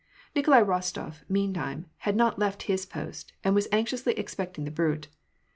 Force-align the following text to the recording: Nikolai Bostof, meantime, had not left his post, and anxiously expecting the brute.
Nikolai 0.35 0.63
Bostof, 0.63 1.21
meantime, 1.29 1.85
had 1.97 2.15
not 2.15 2.39
left 2.39 2.63
his 2.63 2.87
post, 2.87 3.33
and 3.43 3.55
anxiously 3.71 4.13
expecting 4.13 4.65
the 4.65 4.71
brute. 4.71 5.09